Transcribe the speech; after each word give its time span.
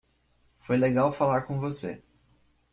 Foi 0.57 0.77
legal 0.77 1.11
falar 1.13 1.43
com 1.45 1.59
você. 1.59 2.01